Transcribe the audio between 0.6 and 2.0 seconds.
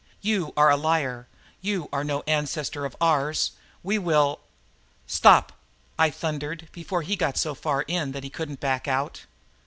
a liar! You